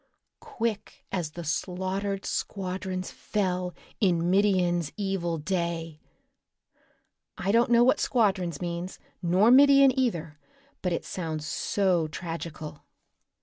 [0.39, 5.99] "'Quick as the slaughtered squadrons fell In Midian's evil day.'
[7.37, 10.39] "I don't know what 'squadrons' means nor 'Midian,' either,
[10.81, 12.83] but it sounds so tragical.